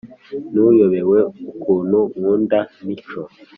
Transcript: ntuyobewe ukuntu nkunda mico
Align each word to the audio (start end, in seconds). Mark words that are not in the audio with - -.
ntuyobewe 0.51 1.17
ukuntu 1.51 1.99
nkunda 2.17 2.59
mico 2.85 3.21